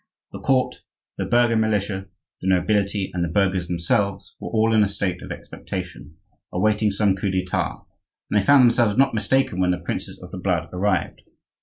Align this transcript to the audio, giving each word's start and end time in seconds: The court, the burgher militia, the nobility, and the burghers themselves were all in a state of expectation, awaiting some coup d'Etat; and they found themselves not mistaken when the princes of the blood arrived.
The 0.31 0.39
court, 0.41 0.81
the 1.17 1.27
burgher 1.27 1.55
militia, 1.55 2.07
the 2.41 2.47
nobility, 2.47 3.11
and 3.13 3.23
the 3.23 3.27
burghers 3.29 3.67
themselves 3.67 4.35
were 4.39 4.49
all 4.49 4.73
in 4.73 4.81
a 4.81 4.87
state 4.87 5.21
of 5.21 5.31
expectation, 5.31 6.17
awaiting 6.51 6.89
some 6.89 7.15
coup 7.15 7.29
d'Etat; 7.29 7.83
and 8.31 8.41
they 8.41 8.43
found 8.43 8.63
themselves 8.63 8.97
not 8.97 9.13
mistaken 9.13 9.59
when 9.59 9.69
the 9.69 9.77
princes 9.77 10.17
of 10.19 10.31
the 10.31 10.39
blood 10.39 10.69
arrived. 10.73 11.21